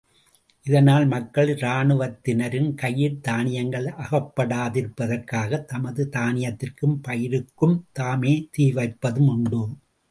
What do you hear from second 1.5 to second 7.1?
இராணுவத்தினரின் கையிற் தானியங்கள் அகப்படாதிருப்பதற்காகத் தமது தானியத்திற்கும்